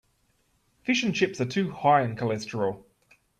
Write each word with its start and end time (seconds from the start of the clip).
Fish 0.81 1.03
and 1.03 1.13
chips 1.13 1.39
are 1.39 1.45
too 1.45 1.69
high 1.69 2.01
in 2.01 2.15
cholesterol. 2.15 2.83